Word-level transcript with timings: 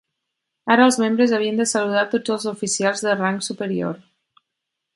Ara 0.75 0.85
els 0.91 0.95
membres 1.01 1.33
havien 1.39 1.59
de 1.61 1.67
saludar 1.73 2.05
tots 2.15 2.35
els 2.37 2.47
oficials 2.53 3.05
de 3.09 3.15
rang 3.21 3.39
superior. 3.49 4.01